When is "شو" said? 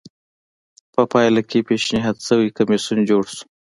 3.35-3.43